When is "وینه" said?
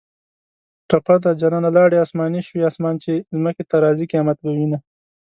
4.55-4.79